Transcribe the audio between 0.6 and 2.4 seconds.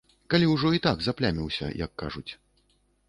і так запляміўся, як кажуць.